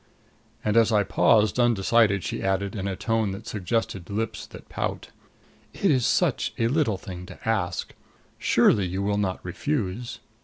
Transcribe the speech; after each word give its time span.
And 0.65 0.77
as 0.77 0.91
I 0.91 1.03
paused, 1.03 1.59
undecided, 1.59 2.23
she 2.23 2.41
added, 2.41 2.75
in 2.75 2.87
a 2.87 2.95
tone 2.95 3.33
which 3.33 3.45
suggested 3.45 4.09
lips 4.09 4.47
that 4.47 4.67
pout: 4.67 5.09
"It 5.73 5.91
is 5.91 6.07
such 6.07 6.55
a 6.57 6.69
little 6.69 6.97
thing 6.97 7.27
to 7.27 7.47
ask 7.47 7.93
surely 8.39 8.87
you 8.87 9.03
will 9.03 9.19
not 9.19 9.39
refuse." 9.45 10.17